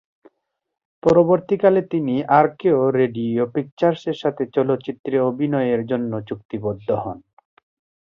[1.03, 7.17] পরবর্তীকালে তিনি আরকেও রেডিও পিকচার্সের সাথে চলচ্চিত্রে অভিনয়ের জন্য চুক্তিবদ্ধ হন।